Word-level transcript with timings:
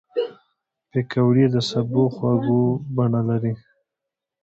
پکورې 0.89 1.45
د 1.53 1.55
سبو 1.69 2.03
خواږه 2.15 2.59
بڼه 2.95 3.21
لري 3.29 3.53